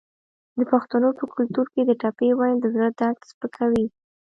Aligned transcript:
د 0.57 0.59
پښتنو 0.71 1.09
په 1.19 1.25
کلتور 1.35 1.67
کې 1.73 1.81
د 1.85 1.91
ټپې 2.01 2.29
ویل 2.39 2.57
د 2.61 2.65
زړه 2.75 2.89
درد 2.99 3.19
سپکوي. 3.29 3.85